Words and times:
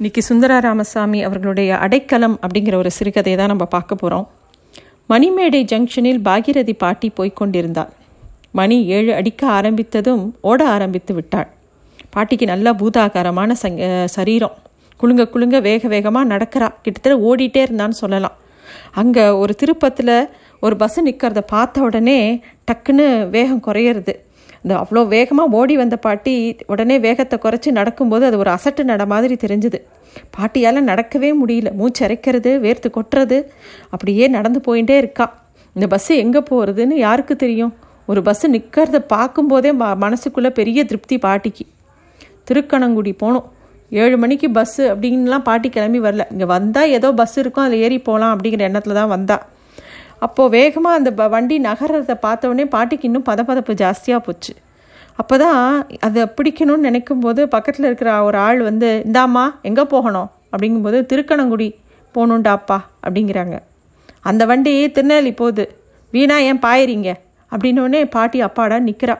இன்னைக்கு 0.00 0.22
சுந்தர 0.22 0.56
ராமசாமி 0.64 1.20
அவர்களுடைய 1.26 1.70
அடைக்கலம் 1.84 2.34
அப்படிங்கிற 2.42 2.74
ஒரு 2.74 2.90
சிறுகதையை 2.96 3.36
தான் 3.38 3.50
நம்ம 3.52 3.64
பார்க்க 3.72 3.94
போகிறோம் 3.94 4.26
மணிமேடை 5.12 5.60
ஜங்ஷனில் 5.72 6.20
பாகிரதி 6.28 6.74
பாட்டி 6.82 7.08
போய்கொண்டிருந்தாள் 7.16 7.90
மணி 8.58 8.76
ஏழு 8.96 9.10
அடிக்க 9.14 9.42
ஆரம்பித்ததும் 9.56 10.22
ஓட 10.50 10.60
ஆரம்பித்து 10.74 11.14
விட்டாள். 11.14 11.48
பாட்டிக்கு 12.14 12.46
நல்ல 12.52 12.72
பூதாகாரமான 12.72 13.56
சங் 13.62 13.80
சரீரம். 14.16 14.54
குலுங்க 15.00 15.26
குலுங்க 15.34 15.60
வேக 15.68 15.88
வேகமாக 15.94 16.30
நடக்கிறா. 16.34 16.68
கிட்டத்தட்ட 16.84 17.16
ஓடிட்டே 17.30 17.62
இருந்தான்னு 17.68 18.00
சொல்லலாம். 18.02 18.36
அங்கே 19.02 19.24
ஒரு 19.42 19.54
திருப்பத்தில் 19.54 20.16
ஒரு 20.60 20.76
பஸ்ஸு 20.82 21.06
நிற்கிறத 21.08 21.44
பார்த்த 21.54 21.86
உடனே 21.88 22.18
டக்குன்னு 22.70 23.08
வேகம் 23.36 23.64
குறையிறது. 23.66 24.14
இந்த 24.64 24.74
அவ்வளோ 24.82 25.02
வேகமாக 25.14 25.56
ஓடி 25.58 25.74
வந்த 25.80 25.96
பாட்டி 26.06 26.34
உடனே 26.72 26.96
வேகத்தை 27.06 27.36
குறைச்சி 27.44 27.70
நடக்கும்போது 27.80 28.24
அது 28.28 28.38
ஒரு 28.42 28.50
அசட்டு 28.56 28.82
நட 28.90 29.02
மாதிரி 29.12 29.34
தெரிஞ்சுது. 29.44 29.78
பாட்டியால் 30.36 30.80
நடக்கவே 30.90 31.30
முடியல. 31.42 31.68
மூச்சு 31.80 32.02
அரைக்கிறது 32.06 32.52
வேர்த்து 32.64 32.88
கொட்டுறது 32.96 33.38
அப்படியே 33.94 34.24
நடந்து 34.36 34.60
போயிட்டே 34.68 34.96
இருக்கா. 35.02 35.26
இந்த 35.76 35.86
பஸ்ஸு 35.94 36.14
எங்கே 36.24 36.40
போகிறதுன்னு 36.50 36.96
யாருக்கு 37.06 37.36
தெரியும்? 37.44 37.72
ஒரு 38.10 38.20
பஸ்ஸு 38.26 38.46
நிற்கிறத 38.54 38.98
பார்க்கும்போதே 39.14 39.70
ம 39.80 39.92
மனசுக்குள்ளே 40.04 40.50
பெரிய 40.58 40.84
திருப்தி 40.90 41.18
பாட்டிக்கு. 41.26 41.64
திருக்கணங்குடி 42.48 43.12
போகணும் 43.22 43.46
ஏழு 44.02 44.16
மணிக்கு 44.22 44.48
பஸ்ஸு 44.56 44.82
அப்படின்லாம் 44.92 45.44
பாட்டி 45.48 45.68
கிளம்பி 45.76 46.00
வரல. 46.06 46.24
இங்கே 46.32 46.46
வந்தால் 46.54 46.92
ஏதோ 46.96 47.08
பஸ் 47.20 47.36
இருக்கும் 47.42 47.64
அதில் 47.66 47.82
ஏறி 47.84 47.98
போகலாம் 48.08 48.32
அப்படிங்கிற 48.34 48.64
எண்ணத்தில் 48.68 48.98
தான் 49.00 49.12
வந்தாள் 49.14 49.44
அப்போது 50.18 50.50
வேகமாக 50.50 50.96
அந்த 50.96 51.12
ப- 51.12 51.28
வண்டி 51.28 51.60
நகர்றதை 51.60 52.14
பார்த்தோடனே 52.22 52.64
பாட்டிக்கு 52.64 53.04
இன்னும் 53.04 53.24
பதபதப்பு 53.28 53.74
ஜாஸ்தியாக 53.74 54.18
போச்சு. 54.18 54.54
அப்போ 55.16 55.38
தான் 55.38 55.86
அதை 56.00 56.22
பிடிக்கணும்னு 56.22 56.76
நினைக்கும் 56.76 57.20
போது 57.20 57.48
பக்கத்தில் 57.48 57.84
இருக்கிற 57.84 58.22
ஒரு 58.22 58.38
ஆள் 58.38 58.60
வந்து 58.60 59.02
இந்தாம்மா 59.06 59.54
எங்கே 59.62 59.84
போகணும்? 59.84 60.30
அப்படிங்கும்போது 60.52 61.06
திருக்கணங்குடி 61.12 61.74
போகணுண்டாப்பா 62.14 62.78
அப்படிங்கிறாங்க. 63.08 63.58
அந்த 64.20 64.46
வண்டி 64.46 64.90
திருநெல்வேலி 64.90 65.34
போகுது. 65.34 65.82
வீணா 66.10 66.36
ஏன் 66.36 66.58
பாயிறீங்க? 66.58 67.14
அப்படின்னோடனே 67.50 68.10
பாட்டி 68.10 68.40
அப்பாடா 68.40 68.76
நிற்கிறா 68.76 69.18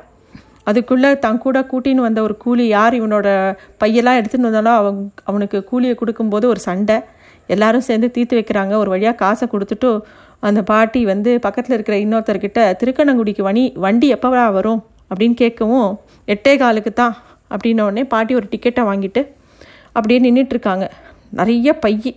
அதுக்குள்ளே 0.64 1.18
தன் 1.18 1.38
கூட 1.38 1.60
கூட்டின்னு 1.60 1.94
வந்த 1.94 2.22
ஒரு 2.22 2.36
கூலி 2.36 2.66
யார் 2.66 2.94
இவனோட 2.94 3.56
பையெல்லாம் 3.84 4.18
எடுத்துன்னு 4.20 4.40
வந்தாலும் 4.40 4.72
அவன் 4.72 5.12
அவனுக்கு 5.24 5.64
கூலியை 5.64 5.94
கொடுக்கும்போது 5.94 6.48
ஒரு 6.48 6.60
சண்டை. 6.60 7.00
எல்லாரும் 7.46 7.80
சேர்ந்து 7.80 8.10
தீர்த்து 8.10 8.40
வைக்கிறாங்க. 8.40 8.74
ஒரு 8.74 8.90
வழியாக 8.90 9.16
காசை 9.16 9.48
கொடுத்துட்டு 9.52 10.00
அந்த 10.40 10.62
பாட்டி 10.62 11.04
வந்து 11.04 11.40
பக்கத்தில் 11.40 11.74
இருக்கிற 11.78 11.96
இன்னொருத்தர்கிட்ட 11.98 12.60
திருக்கணங்குடிக்கு 12.80 13.42
வணி 13.42 13.72
வண்டி 13.74 14.12
எப்போவா 14.14 14.52
வரும்? 14.52 14.84
அப்படின்னு 15.10 15.36
கேட்கவும் 15.40 15.90
எட்டே 16.26 16.58
காலுக்கு 16.58 16.92
தான் 16.92 17.16
அப்படின்னோடனே 17.50 18.04
பாட்டி 18.04 18.34
ஒரு 18.34 18.46
டிக்கெட்டை 18.50 18.82
வாங்கிட்டு 18.90 19.32
அப்படியே 19.92 20.18
நின்றுட்டுருக்காங்க 20.20 20.90
நிறைய 21.30 21.78
பைய 21.78 22.12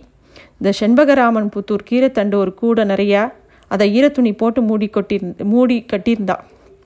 இந்த 0.58 0.72
செண்பகராமன் 0.80 1.48
புத்தூர் 1.54 1.86
கீரைத்தண்டு 1.90 2.34
ஒரு 2.34 2.54
கூடை 2.54 2.84
நிறையா 2.84 3.32
அதை 3.68 3.86
ஈரத்துணி 3.98 4.36
போட்டு 4.36 4.62
மூடி 4.62 4.86
கொட்டி 4.86 5.20
மூடி 5.42 5.86
கட்டியிருந்தா. 5.92 6.36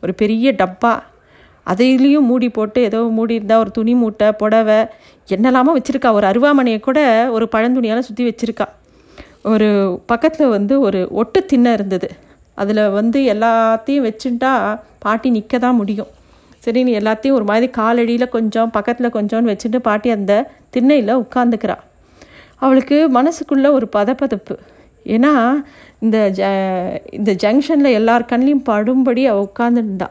ஒரு 0.02 0.14
பெரிய 0.14 0.52
டப்பா. 0.52 1.00
அதையிலையும் 1.66 2.20
மூடி 2.20 2.48
போட்டு 2.48 2.82
ஏதோ 2.82 3.02
மூடி 3.02 3.34
இருந்தால் 3.34 3.58
ஒரு 3.58 3.70
துணி 3.70 3.94
மூட்டை 3.94 4.32
புடவை 4.32 4.86
என்னெல்லாமோ 5.28 5.72
வச்சுருக்கா. 5.76 6.12
ஒரு 6.12 6.26
அருவாமனையை 6.26 6.80
கூட 6.80 7.28
ஒரு 7.30 7.48
பழந்துணியால் 7.52 7.98
சுற்றி 7.98 8.24
வச்சுருக்கா. 8.28 8.66
ஒரு 9.52 9.68
பக்கத்தில் 10.06 10.52
வந்து 10.56 10.74
ஒரு 10.86 11.00
ஒட்டு 11.20 11.40
திண்ணை 11.50 11.72
இருந்தது. 11.72 12.08
அதில் 12.58 12.82
வந்து 12.98 13.18
எல்லாத்தையும் 13.32 14.06
வச்சுட்டா 14.08 14.52
பாட்டி 15.04 15.28
நிற்க 15.30 15.58
தான் 15.58 15.78
முடியும். 15.80 16.10
சரி 16.64 16.80
நீ 16.86 16.92
எல்லாத்தையும் 17.00 17.36
ஒரு 17.38 17.46
மாதிரி 17.50 17.66
காலடியில் 17.80 18.34
கொஞ்சம் 18.36 18.70
பக்கத்தில் 18.76 19.14
கொஞ்சம்னு 19.16 19.52
வச்சுட்டு 19.52 19.78
பாட்டி 19.88 20.08
அந்த 20.10 20.32
திண்ணையில் 20.74 21.20
உட்காந்துக்கிறா 21.24 21.76
அவளுக்கு 22.64 22.96
மனசுக்குள்ள 23.18 23.66
ஒரு 23.78 23.86
பதப்பதப்பு. 23.96 24.54
ஏன்னா 25.14 25.32
இந்த 26.04 26.18
ஜ 26.38 26.42
இந்த 27.18 27.32
ஜங்ஷனில் 27.42 27.96
எல்லார் 27.98 28.30
கண்ணிலையும் 28.30 28.66
படும்படி 28.70 29.22
அவள் 29.32 29.46
உட்காந்துருந்தா 29.48 30.08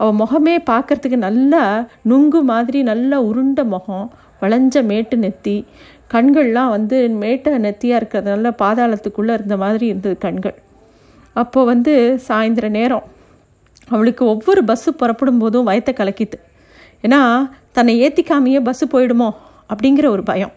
அவள் 0.00 0.18
முகமே 0.22 0.54
பார்க்கறதுக்கு 0.70 1.18
நல்லா 1.28 1.62
நுங்கு 2.10 2.40
மாதிரி 2.42 2.80
நல்லா 2.90 3.18
உருண்ட 3.28 3.60
முகம் 3.64 4.06
வளைஞ்ச 4.42 4.82
மேட்டு 4.82 5.16
நெத்தி 5.16 5.56
கண்கள்லாம் 6.14 6.72
வந்து 6.76 6.96
மேட்ட 7.22 7.56
நெத்தியாக 7.66 8.00
இருக்கிறதுனால 8.00 8.50
பாதாளத்துக்குள்ளே 8.62 9.32
இருந்த 9.38 9.56
மாதிரி 9.62 9.86
இருந்தது 9.92 10.16
கண்கள். 10.24 10.56
அப்போ 11.36 11.60
வந்து 11.72 11.92
சாயந்தர 12.26 12.66
நேரம் 12.78 13.06
அவளுக்கு 13.94 14.24
ஒவ்வொரு 14.32 14.60
பஸ்ஸு 14.68 14.90
புறப்படும் 15.00 15.40
போதும் 15.42 15.66
வயத்தை 15.68 15.92
கலக்கிது 16.00 16.38
ஏன்னா 17.04 17.20
தன்னை 17.76 17.94
ஏற்றிக்காமையே 18.04 18.60
பஸ்ஸு 18.68 18.84
போயிடுமோ 18.92 19.28
அப்படிங்கிற 19.72 20.06
ஒரு 20.14 20.22
பயம். 20.30 20.52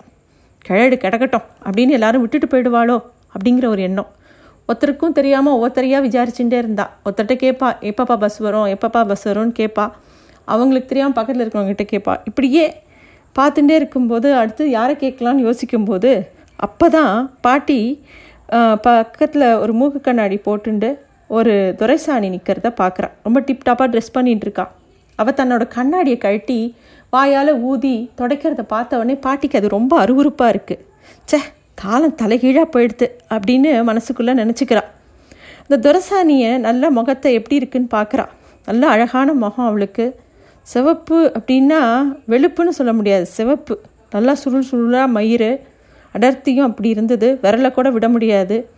கிழடு 0.66 0.96
கிடக்கட்டும் 1.04 1.46
அப்படின்னு 1.66 1.96
எல்லாரும் 1.98 2.24
விட்டுட்டு 2.24 2.48
போயிடுவாளோ 2.54 2.98
அப்படிங்கிற 3.36 3.66
ஒரு 3.74 3.82
எண்ணம். 3.88 4.10
ஒருத்தருக்கும் 4.70 5.16
தெரியாமல் 5.18 5.56
ஒவ்வொருத்தரையாக 5.56 6.06
விசாரிச்சுட்டே 6.08 6.58
இருந்தா. 6.64 6.86
ஒருத்தர்கிட்ட 7.06 7.36
கேட்பா 7.44 7.68
எப்பப்பா 7.92 8.16
பஸ் 8.24 8.40
வரும்? 8.46 8.68
எப்பப்பா 8.76 9.02
பஸ் 9.12 9.26
வரும்னு 9.30 9.56
கேட்பா 9.62 9.86
அவங்களுக்கு 10.54 10.90
தெரியாமல் 10.92 11.18
பக்கத்தில் 11.20 11.44
இருக்கவங்ககிட்ட 11.46 11.86
கேட்பா 11.94 12.14
இப்படியே 12.30 12.66
பார்த்துட்டே 13.38 13.76
இருக்கும்போது 13.76 14.28
அடுத்து 14.34 14.64
யாரை 14.70 14.96
கேட்கலான்னு 14.96 15.46
யோசிக்கும்போது 15.46 16.12
அப்போ 16.60 16.90
தான் 16.90 17.16
பாட்டி 17.42 17.80
பக்கத்தில் 18.82 19.48
ஒரு 19.60 19.74
மூக்கு 19.74 20.02
கண்ணாடி 20.02 20.42
போட்டுண்டு 20.46 20.90
ஒரு 21.30 21.54
துரைசாணி 21.80 22.28
நிற்கிறத 22.30 22.70
பார்க்குறான் 22.82 23.14
ரொம்ப 23.24 23.40
டிப்டாப்பாக 23.40 23.88
ட்ரெஸ் 23.92 24.14
பண்ணிட்டு 24.14 24.46
இருக்கா 24.46 24.66
அவள் 25.20 25.34
தன்னோட 25.34 25.64
கண்ணாடியை 25.68 26.18
கழட்டி 26.18 26.60
வாயால் 27.10 27.54
ஊதி 27.62 27.96
துடைக்கிறத 28.18 28.64
பார்த்த 28.68 28.98
உடனே 28.98 29.16
பாட்டிக்கு 29.16 29.58
அது 29.58 29.68
ரொம்ப 29.68 29.94
அருவருப்பாக 30.06 30.54
இருக்குது 30.54 30.84
ச்சே 31.28 31.40
காலம் 31.76 32.16
தலைகீழாக 32.16 32.68
போயிடுது 32.76 33.08
அப்படின்னு 33.30 33.72
மனசுக்குள்ளே 33.84 34.34
நினச்சிக்கிறாள் 34.34 34.90
இந்த 35.62 35.78
துரசாணியை 35.86 36.52
நல்ல 36.58 36.90
முகத்தை 36.90 37.32
எப்படி 37.34 37.56
இருக்குன்னு 37.56 37.90
பார்க்குறா 37.92 38.26
நல்ல 38.68 38.84
அழகான 38.88 39.34
முகம் 39.34 39.66
அவளுக்கு. 39.66 40.06
சிவப்பு 40.74 41.18
அப்படின்னா 41.40 41.82
வெளுப்புன்னு 42.30 42.76
சொல்ல 42.80 42.94
முடியாது. 42.94 43.26
சிவப்பு. 43.26 43.76
நல்லா 44.12 44.34
சுருள் 44.34 44.66
சுருளாக 44.72 45.08
மயிறு. 45.18 45.52
அடர்த்தியும் 46.14 46.68
அப்படி 46.70 46.90
இருந்தது. 46.90 47.40
விரலை 47.42 47.72
கூட 47.72 47.90
விட 47.90 48.10
முடியாது. 48.10 48.70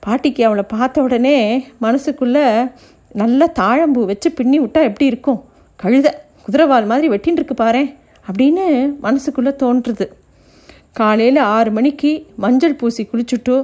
பாட்டிக்கு 0.00 0.44
அவளை 0.44 0.64
பார்த்த 0.68 1.02
உடனே 1.02 1.36
மனசுக்குள்ளே 1.82 2.72
நல்ல 3.12 3.52
தாழம்பூ 3.60 4.04
வச்சு 4.04 4.32
பின்னி 4.32 4.58
விட்டா 4.60 4.82
எப்படி 4.88 5.06
இருக்கும்? 5.06 5.44
கழுத 5.82 6.06
குதிரைவால் 6.46 6.86
மாதிரி 6.86 7.08
வெட்டின்னு 7.08 7.38
இருக்கு 7.38 7.64
பாரேன் 7.64 7.94
அப்படின்னு 8.30 8.66
மனசுக்குள்ளே 9.02 9.52
தோன்றுது. 9.62 10.06
காலையில் 10.92 11.36
ஆறு 11.36 11.70
மணிக்கு 11.70 12.26
மஞ்சள் 12.36 12.74
பூசி 12.74 13.08
குளிச்சுட்டு 13.12 13.54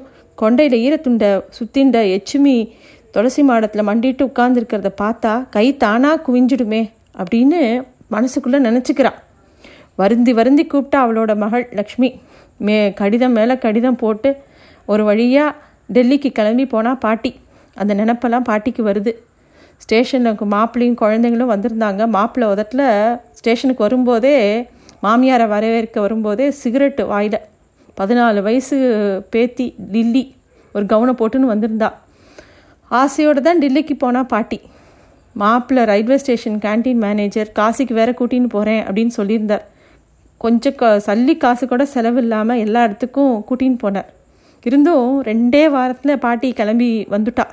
கொண்டையில் 0.43 0.79
ஈரத்துண்டை 0.87 1.31
சுத்திண்ட 1.59 1.97
எச்சுமி 2.17 2.57
துளசி 3.11 3.43
மாடத்தில் 3.43 3.87
மண்டிட்டு 3.87 4.31
உட்கார்ந்துருக்கிறத 4.31 4.91
பார்த்தா 5.03 5.33
கை 5.51 5.77
தானாக 5.77 6.23
குவிஞ்சிடுமே. 6.27 6.83
அப்படின்னு 7.21 7.61
மனசுக்குள்ளே 8.11 8.59
நினச்சிக்கிறான் 8.69 9.19
வருந்தி 9.97 10.33
வருந்தி 10.33 10.67
கூப்பிட்டா 10.67 10.99
அவளோட 11.05 11.37
மகள் 11.37 11.69
லக்ஷ்மி. 11.73 12.09
மே 12.57 12.93
கடிதம் 12.93 13.33
மேலே 13.33 13.59
கடிதம் 13.59 13.97
போட்டு 13.97 14.31
ஒரு 14.87 15.05
வழியாக 15.05 15.57
டெல்லிக்கு 15.93 16.31
கிளம்பி 16.33 16.67
போனால் 16.67 16.99
பாட்டி. 16.99 17.31
அந்த 17.75 17.95
நினப்பெல்லாம் 17.95 18.49
பாட்டிக்கு 18.49 18.83
வருது. 18.87 19.13
ஸ்டேஷனுக்கு 19.77 20.45
மாப்பிள்ளையும் 20.45 21.01
குழந்தைங்களும் 21.01 21.53
வந்திருந்தாங்க. 21.55 22.07
மாப்பிள்ளை 22.09 22.53
உதட்டில் 22.53 23.19
ஸ்டேஷனுக்கு 23.33 23.83
வரும்போதே 23.83 24.37
மாமியாரை 25.03 25.47
வரவேற்க 25.49 26.01
வரும்போதே 26.01 26.55
சிகரெட்டு 26.65 27.07
வாயில். 27.07 27.41
பதினாலு 28.01 28.43
வயசு 28.43 28.77
பேத்தி 29.31 29.75
டில்லி 29.77 30.35
ஒரு 30.75 30.85
கவுனை 30.85 31.15
போட்டுன்னு 31.21 31.53
வந்திருந்தா. 31.55 31.93
ஆசையோடு 32.89 33.43
தான் 33.43 33.59
டில்லிக்கு 33.59 33.95
போனால் 33.99 34.27
பாட்டி. 34.27 34.61
மாப்பிள்ளை 35.33 35.85
ரயில்வே 35.85 36.17
ஸ்டேஷன் 36.19 36.59
கேண்டீன் 36.59 37.03
மேனேஜர் 37.05 37.53
காசிக்கு 37.59 37.93
வேற 37.93 38.13
கூட்டின்னு 38.13 38.49
போகிறேன் 38.49 38.83
அப்படின்னு 38.85 39.11
சொல்லியிருந்தார். 39.17 39.65
கொஞ்சம் 40.37 40.75
க 40.75 41.03
சல்லி 41.07 41.37
காசு 41.37 41.69
கூட 41.69 41.85
செலவு 41.85 42.21
இல்லாமல் 42.21 42.59
எல்லா 42.59 42.83
இடத்துக்கும் 42.83 43.45
கூட்டின்னு 43.51 43.79
போனார். 43.83 44.11
இருந்தும் 44.63 45.25
ரெண்டே 45.25 45.71
வாரத்தில் 45.71 46.19
பாட்டி 46.19 46.53
கிளம்பி 46.53 47.07
வந்துட்டா. 47.11 47.47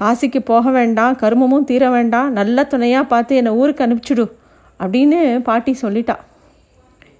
காசிக்கு 0.00 0.40
போக 0.44 0.70
வேண்டாம் 0.70 1.16
கருமமும் 1.16 1.64
தீர 1.64 1.90
வேண்டாம் 1.90 2.32
நல்ல 2.32 2.64
துணையாக 2.64 3.06
பார்த்து 3.06 3.36
என்னை 3.36 3.52
ஊருக்கு 3.52 3.86
அனுப்பிச்சுடு 3.86 4.30
அப்படின்னு 4.80 5.38
பாட்டி 5.38 5.76
சொல்லிட்டா. 5.82 6.16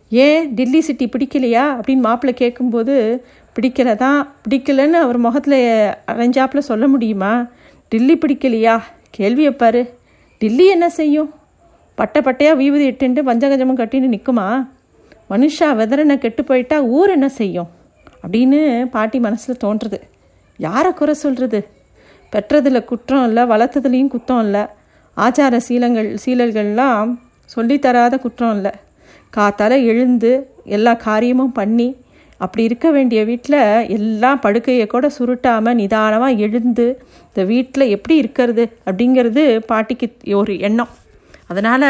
ஏன் 0.08 0.54
டில்லி 0.54 0.80
சிட்டி 0.80 1.06
பிடிக்கலையா 1.06 1.62
அப்படின்னு 1.74 2.00
மாப்பிள்ளை 2.00 2.38
கேட்கும்போது 2.38 3.24
பிடிக்கலதான் 3.56 4.26
பிடிக்கலன்னு 4.48 5.00
அவர் 5.04 5.19
முகத்தில் 5.19 5.90
அரைஞ்சாப்பில் 6.06 6.69
சொல்ல 6.70 6.86
முடியுமா? 6.88 7.46
டில்லி 7.88 8.19
பிடிக்கலையா? 8.19 8.80
கேள்வியை 9.14 9.52
பாரு. 9.52 9.82
டில்லி 10.38 10.66
என்ன 10.66 10.87
செய்யும்? 10.88 11.31
பட்டை 11.94 12.22
பட்டையாக 12.22 12.56
வீவதி 12.56 12.87
இட்டுண்டு 12.90 13.20
பஞ்சகஜமும் 13.28 13.81
கட்டின்னு 13.81 14.12
நிற்குமா 14.14 14.46
மனுஷா 15.31 15.69
வெதரனை 15.78 16.16
கெட்டு 16.16 16.44
போயிட்டா 16.44 16.76
ஊர் 16.96 17.11
என்ன 17.11 17.28
செய்யும்? 17.28 17.69
அப்படின்னு 18.22 18.84
பாட்டி 18.84 19.19
மனசில் 19.19 19.61
தோன்றுறது. 19.64 20.00
யாரை 20.58 20.93
குறை 20.93 21.14
சொல்கிறது 21.14 21.61
பெற்றதில் 22.32 22.84
குற்றம் 22.84 23.26
இல்லை 23.26 23.43
வளர்த்ததுலேயும் 23.43 24.12
குற்றம் 24.14 24.43
இல்லை. 24.44 24.62
ஆச்சார 25.17 25.56
சீலங்கள் 25.56 26.08
சீலல்கள்லாம் 26.25 27.10
சொல்லித்தராத 27.56 28.19
குற்றம் 28.19 28.55
இல்லை. 28.55 28.70
காத்தால் 29.37 29.84
எழுந்து 29.84 30.32
எல்லா 30.64 30.94
காரியமும் 31.06 31.52
பண்ணி 31.52 31.88
அப்படி 32.42 32.62
இருக்க 32.69 32.86
வேண்டிய 32.96 33.20
வீட்டில் 33.31 33.60
எல்லாம் 33.96 34.42
படுக்கையை 34.44 34.86
கூட 34.94 35.06
சுருட்டாமல் 35.16 35.78
நிதானமாக 35.81 36.40
எழுந்து 36.46 36.86
இந்த 37.28 37.42
வீட்டில் 37.52 37.92
எப்படி 37.96 38.14
இருக்கிறது 38.22 38.64
அப்படிங்கிறது 38.86 39.42
பாட்டிக்கு 39.70 40.08
ஒரு 40.40 40.54
எண்ணம். 40.69 40.92
அதனால் 41.52 41.88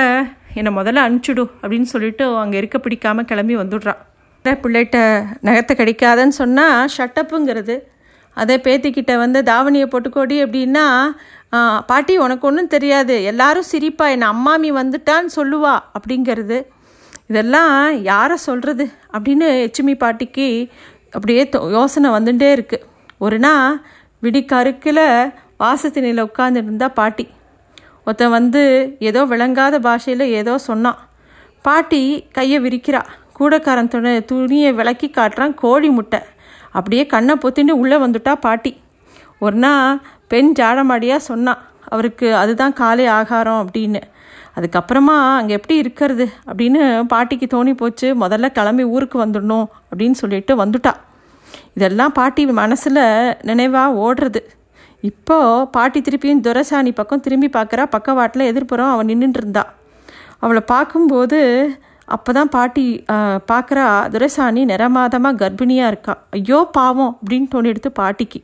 என்னை 0.58 0.70
முதல்ல 0.79 1.05
அனுப்பிச்சுடு 1.06 1.44
அப்படின்னு 1.62 1.88
சொல்லிட்டு 1.94 2.25
அங்கே 2.43 2.58
இருக்க 2.62 2.79
பிடிக்காமல் 2.85 3.29
கிளம்பி 3.31 3.56
வந்துடுறான். 3.62 4.02
பிள்ளைகிட்ட 4.44 4.99
நகத்தை 5.46 5.75
கிடைக்காதன்னு 5.76 6.37
சொன்னால் 6.43 6.91
ஷட்டப்புங்கிறது. 6.96 7.76
அதே 8.37 8.56
பேத்திக்கிட்ட 8.67 9.12
வந்து 9.23 9.41
தாவணியை 9.49 9.87
போட்டுக்கோடி 9.91 10.37
அப்படின்னா 10.44 10.87
பாட்டி 11.91 12.14
உனக்கு 12.25 12.44
ஒன்றும் 12.49 12.70
தெரியாது. 12.75 13.17
எல்லாரும் 13.31 13.69
சிரிப்பா 13.73 14.06
என்னை 14.14 14.29
அம்மாமி 14.35 14.70
வந்துட்டான்னு 14.79 15.31
சொல்லுவா 15.38 15.75
அப்படிங்கிறது. 15.96 16.58
இதெல்லாம் 17.31 18.03
யாரை 18.03 18.37
சொல்கிறது 18.37 18.85
அப்படின்னு 19.12 19.47
எச்சுமி 19.67 19.94
பாட்டிக்கு 20.03 20.69
அப்படியே 21.11 21.43
யோசனை 21.71 22.11
வந்துட்டே 22.11 22.49
இருக்குது 22.56 22.87
ஒரு 23.19 23.38
நாள் 23.38 23.81
விடிக்கருக்கில் 24.23 25.32
வாசத்தினையில் 25.62 26.26
உட்காந்துருந்தா 26.29 26.88
பாட்டி. 26.94 27.25
ஒருத்தன் 28.05 28.35
வந்து 28.38 28.62
ஏதோ 28.99 29.25
விளங்காத 29.25 29.79
பாஷையில் 29.79 30.25
ஏதோ 30.41 30.55
சொன்னான். 30.59 30.99
பாட்டி 31.62 32.00
கையை 32.32 32.59
விரிக்கிறா. 32.61 33.03
கூடக்காரன் 33.38 33.88
துணை 33.88 34.25
துணியை 34.25 34.73
விளக்கி 34.73 35.09
காட்டுறான் 35.11 35.55
கோழி 35.55 35.88
முட்டை. 35.88 36.20
அப்படியே 36.70 37.06
கண்ணை 37.06 37.35
பொத்தின்னு 37.35 37.75
உள்ளே 37.82 37.97
வந்துட்டா 37.97 38.35
பாட்டி. 38.35 38.73
ஒரு 39.38 39.56
நாள் 39.56 40.00
பெண் 40.29 40.53
ஜாடமாடியாக 40.59 41.27
சொன்னான். 41.31 41.62
அவருக்கு 41.88 42.29
அதுதான் 42.37 42.73
காலை 42.73 43.06
ஆகாரம் 43.06 43.61
அப்படின்னு. 43.65 44.03
அதுக்கப்புறமா 44.56 45.17
அங்கே 45.39 45.53
எப்படி 45.59 45.77
இருக்கிறது 45.83 46.25
அப்படின்னு 46.49 46.81
பாட்டிக்கு 47.12 47.47
தோணி 47.55 47.73
போச்சு. 47.81 48.09
முதல்ல 48.23 48.49
கிளம்பி 48.59 48.85
ஊருக்கு 48.97 49.19
வந்துடணும் 49.25 49.67
அப்படின்னு 49.91 50.17
சொல்லிட்டு 50.23 50.55
வந்துட்டா. 50.62 50.93
இதெல்லாம் 51.79 52.15
பாட்டி 52.19 52.43
மனசில் 52.62 53.03
நினைவாக 53.51 53.97
ஓடுறது. 54.05 54.43
இப்போது 55.11 55.67
பாட்டி 55.77 55.99
திருப்பியும் 56.06 56.45
துரசாணி 56.47 56.93
பக்கம் 57.01 57.25
திரும்பி 57.25 57.49
பார்க்குறா. 57.56 57.85
பக்கவாட்டில் 57.97 58.49
எதிர்ப்புறம் 58.51 58.93
அவன் 58.93 59.11
நின்றுட்டு 59.12 59.41
இருந்தா. 59.43 59.65
அவளை 60.45 60.62
பார்க்கும்போது 60.75 61.41
அப்போ 62.15 62.31
தான் 62.37 62.51
பாட்டி 62.55 62.87
பார்க்குறா 63.51 63.85
துரசாணி 64.15 64.62
நிறமாதமாக 64.71 65.39
கர்ப்பிணியாக 65.43 65.91
இருக்கா. 65.93 66.15
ஐயோ 66.39 66.59
பாவம் 66.79 67.12
அப்படின்னு 67.21 67.49
தோணி 67.55 67.71
எடுத்து 67.73 67.91
பாட்டிக்கு. 68.01 68.41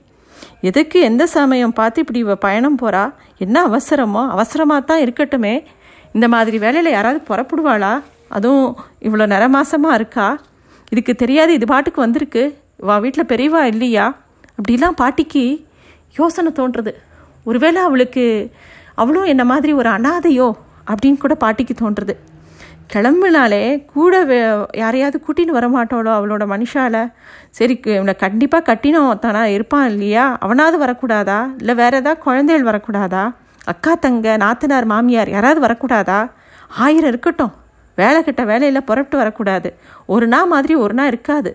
எதுக்கு 0.68 0.98
எந்த 1.08 1.24
சமயம் 1.34 1.74
பார்த்து 1.80 2.02
இப்படி 2.04 2.20
இவ 2.26 2.34
பயணம் 2.44 2.78
போகிறா 2.82 3.02
என்ன 3.44 3.56
அவசரமோ? 3.68 4.22
அவசரமாக 4.34 4.82
தான் 4.90 5.02
இருக்கட்டுமே. 5.04 5.54
இந்த 6.12 6.28
மாதிரி 6.28 6.58
வேலையில் 6.58 6.92
யாராவது 6.92 7.20
புறப்படுவாளா? 7.28 7.92
அதுவும் 8.28 8.76
இவ்வளோ 9.00 9.26
நிறமாசமாக 9.34 9.94
இருக்கா? 9.94 10.38
இதுக்கு 10.88 11.14
தெரியாது 11.14 11.52
இது 11.52 11.66
பாட்டுக்கு 11.66 12.00
வந்திருக்கு. 12.00 12.42
வா 12.88 12.98
வீட்டில் 12.98 13.30
பெரியவா 13.32 13.62
இல்லையா? 13.62 14.06
அப்படிலாம் 14.58 14.98
பாட்டிக்கு 15.02 15.44
யோசனை 16.18 16.52
தோன்றுறது. 16.56 16.92
ஒருவேளை 17.44 17.82
அவளுக்கு 17.82 18.50
அவளும் 18.94 19.24
என்ன 19.24 19.44
மாதிரி 19.44 19.72
ஒரு 19.72 19.90
அனாதையோ 19.90 20.48
அப்படின்னு 20.90 21.18
கூட 21.18 21.34
பாட்டிக்கு 21.34 21.74
தோன்றுறது. 21.82 22.14
கிளம்புனாலே 22.92 23.62
கூட 23.92 24.14
யாரையாவது 24.72 25.18
கூட்டின்னு 25.26 25.56
வரமாட்டாளோ 25.58 26.12
அவளோட 26.18 26.44
மனுஷால? 26.54 27.12
சரி 27.50 27.80
இவனை 27.84 28.14
கண்டிப்பாக 28.14 28.62
கட்டினோம். 28.70 29.18
தானா 29.18 29.46
இருப்பான் 29.46 29.88
இல்லையா? 29.90 30.36
அவனாவது 30.40 30.78
வரக்கூடாதா? 30.84 31.38
இல்லை 31.58 31.74
வேற 31.74 31.96
ஏதாவது 31.96 32.22
குழந்தைகள் 32.22 32.68
வரக்கூடாதா? 32.70 33.24
அக்கா 33.72 33.92
தங்க 33.94 34.36
நாத்தனார் 34.36 34.86
மாமியார் 34.92 35.30
யாராவது 35.30 35.60
வரக்கூடாதா? 35.66 36.20
ஆயிரம் 36.84 37.10
இருக்கட்டும். 37.12 37.52
வேலை 37.98 38.20
கிட்ட 38.22 38.42
வேலையில் 38.50 38.86
புறப்பட்டு 38.88 39.16
வரக்கூடாது. 39.16 39.68
ஒரு 40.06 40.26
நாள் 40.26 40.50
மாதிரி 40.52 40.74
ஒரு 40.84 40.94
நாள் 40.94 41.06
இருக்காது. 41.06 41.50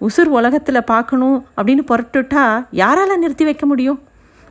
உசுர் 0.00 0.30
உலகத்தில் 0.38 0.88
பார்க்கணும் 0.92 1.38
அப்படின்னு 1.56 1.84
புறப்பட்டுட்டா 1.90 2.44
யாரால 2.82 3.16
நிறுத்தி 3.16 3.44
வைக்க 3.44 3.66
முடியும்? 3.66 3.98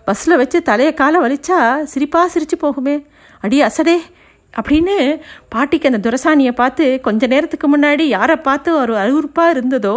பஸ்ஸில் 0.06 0.40
வச்சு 0.42 0.58
தலையை 0.62 0.94
காலை 0.94 1.20
வலிச்சா 1.22 1.60
சிரிப்பாக 1.94 2.32
சிரித்து 2.36 2.58
போகுமே. 2.64 2.96
அடி 3.44 3.60
அசடே. 3.62 3.98
அப்படின்னு 4.54 4.96
பாட்டிக்கு 5.50 5.90
அந்த 5.92 6.02
துரசாணியை 6.08 6.54
பார்த்து 6.62 6.86
கொஞ்ச 7.02 7.28
நேரத்துக்கு 7.34 7.68
முன்னாடி 7.74 8.06
யாரை 8.18 8.36
பார்த்து 8.48 8.70
ஒரு 8.76 8.94
அருவறுப்பாக 9.04 9.54
இருந்ததோ 9.56 9.96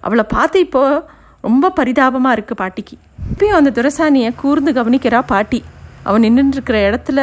அவளை 0.00 0.24
பார்த்து 0.28 0.58
இப்போது 0.60 1.02
ரொம்ப 1.48 1.70
பரிதாபமாக 1.70 2.36
இருக்குது 2.36 2.60
பாட்டிக்கு. 2.62 2.96
இப்பயும் 3.32 3.58
அந்த 3.60 3.70
துரசாணியை 3.78 4.30
கூர்ந்து 4.40 4.72
கவனிக்கிறா 4.72 5.20
பாட்டி. 5.26 5.60
அவன் 6.08 6.24
நின்றுருக்கிற 6.26 6.76
இடத்துல 6.88 7.20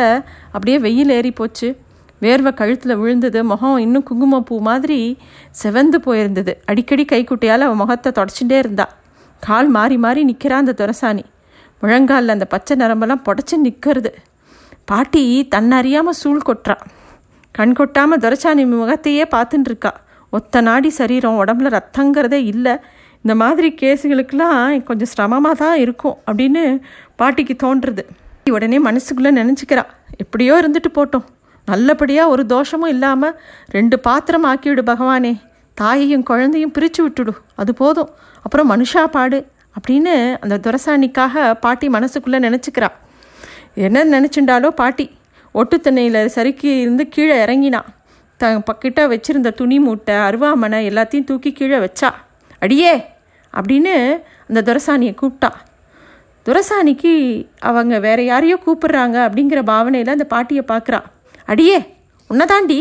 அப்படியே 0.55 0.77
வெயில் 0.85 1.13
ஏறி 1.17 1.31
போச்சு. 1.39 1.69
வேர்வை 2.23 2.51
கழுத்தில் 2.53 2.99
விழுந்தது. 3.01 3.39
முகம் 3.51 3.77
இன்னும் 3.85 4.05
குங்குமப்பூ 4.09 4.55
மாதிரி 4.69 4.99
செவந்து 5.61 5.97
போயிருந்தது. 6.07 6.53
அடிக்கடி 6.71 7.05
கைக்குட்டையால் 7.11 7.65
அவன் 7.67 7.81
முகத்தை 7.83 8.11
தொடச்சுட்டே 8.17 8.57
இருந்தா. 8.63 8.85
கால் 9.43 9.69
மாறி 9.75 9.97
மாறி 10.05 10.23
நிற்கிறா 10.29 10.57
அந்த 10.63 10.75
துரசாணி. 10.81 11.23
முழங்காலில் 11.81 12.35
அந்த 12.35 12.45
பச்சை 12.53 12.73
நரம்பெல்லாம் 12.81 13.23
புடச்சி 13.27 13.55
நிற்கிறது 13.65 14.11
பாட்டி 14.89 15.23
தன்னறியாமல் 15.55 16.19
சூழ் 16.21 16.47
கொட்டுறா. 16.47 16.75
கண் 17.55 17.75
கொட்டாமல் 17.79 18.21
துரசாணி 18.23 18.63
முகத்தையே 18.71 19.23
பார்த்துட்டு 19.35 19.69
இருக்கா 19.71 19.91
ஒத்த 20.37 20.61
நாடி 20.67 20.89
சரீரம் 20.97 21.39
உடம்புல 21.41 21.71
ரத்தங்கிறதே 21.77 22.39
இல்லை. 22.51 22.73
இந்த 23.23 23.33
மாதிரி 23.41 23.69
கேஸுகளுக்கெல்லாம் 23.81 24.83
கொஞ்சம் 24.89 25.11
சிரமமாக 25.13 25.55
தான் 25.63 25.77
இருக்கும் 25.83 26.17
அப்படின்னு 26.27 26.63
பாட்டிக்கு 27.19 27.55
தோன்றுறது. 27.63 28.03
உடனே 28.49 28.79
மனசுக்குள்ளே 28.79 29.31
நினச்சிக்கிறா. 29.39 29.83
எப்படியோ 30.17 30.53
இருந்துட்டு 30.55 30.91
போட்டோம். 30.93 31.23
நல்லபடியாக 31.65 32.29
ஒரு 32.29 32.45
தோஷமும் 32.45 32.89
இல்லாமல் 32.89 33.39
ரெண்டு 33.67 33.99
பாத்திரம் 33.99 34.45
ஆக்கிவிடு 34.45 34.81
பகவானே. 34.85 35.41
தாயையும் 35.73 36.23
குழந்தையும் 36.23 36.71
பிரித்து 36.71 37.09
விட்டுடு. 37.09 37.29
அது 37.55 37.73
போதும். 37.73 38.09
அப்புறம் 38.43 38.71
மனுஷா 38.71 39.03
பாடு 39.05 39.47
அப்படின்னு 39.75 40.37
அந்த 40.39 40.57
துரசாணிக்காக 40.57 41.53
பாட்டி 41.59 41.87
மனசுக்குள்ளே 41.87 42.39
நினச்சிக்கிறா. 42.47 42.87
என்ன 43.75 44.05
நினச்சிண்டாலோ 44.05 44.67
பாட்டி. 44.67 45.17
ஒட்டுத்தண்ணையில் 45.53 46.25
சறுக்கி 46.25 46.79
இருந்து 46.79 47.07
கீழே 47.07 47.45
இறங்கினா. 47.45 47.81
த 48.37 48.47
பக்கிட்ட 48.47 48.99
வச்சுருந்த 49.07 49.53
துணி 49.53 49.79
மூட்டை 49.79 50.15
அருவாமனை 50.15 50.79
எல்லாத்தையும் 50.89 51.23
தூக்கி 51.23 51.51
கீழே 51.51 51.77
வச்சா. 51.77 52.09
அடியே! 52.59 53.05
அப்படின்னு 53.53 54.21
அந்த 54.47 54.73
துரசாணியை 54.73 55.15
கூப்பிட்டா. 55.21 55.49
துரசாணிக்கு 56.45 57.11
அவங்க 57.69 57.95
வேற 58.05 58.19
யாரையோ 58.29 58.57
கூப்பிடுறாங்க 58.65 59.17
அப்படிங்கிற 59.25 59.59
பாவனையில் 59.71 60.15
அந்த 60.15 60.25
பாட்டியை 60.33 60.63
பார்க்குறா 60.67 60.99
அடியே 61.51 61.77
உன்னதாண்டி. 62.29 62.79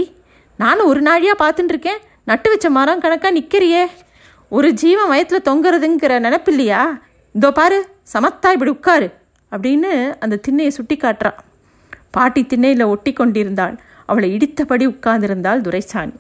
நானும் 0.59 0.91
ஒரு 0.93 1.01
நாழியாக 1.03 1.41
பார்த்துட்டு 1.43 1.73
இருக்கேன் 1.75 2.01
நட்டு 2.25 2.49
வச்ச 2.51 2.67
மரம் 2.71 3.03
கணக்காக 3.05 3.35
நிற்கிறியே 3.39 3.83
ஒரு 4.49 4.69
ஜீவன் 4.73 5.11
வயத்தில் 5.13 5.47
தொங்குறதுங்கிற 5.49 6.15
நினப்பு 6.27 6.51
இல்லையா 6.53 6.81
இதோ 7.35 7.51
பாரு 7.59 7.79
சமத்தா 8.13 8.49
இப்படி 8.55 8.71
உட்காரு 8.71 9.09
அப்படின்னு 9.53 9.91
அந்த 10.25 10.41
திண்ணையை 10.47 10.73
சுட்டி 10.79 10.97
காட்டுறா. 10.97 11.33
பாட்டி 12.17 12.43
திண்ணையில் 12.47 12.91
ஒட்டி 12.93 13.13
கொண்டிருந்தாள் 13.13 13.77
அவளை 14.07 14.29
இடித்தபடி 14.37 14.87
உட்கார்ந்திருந்தாள் 14.93 15.65
துரைசாணி. 15.67 16.17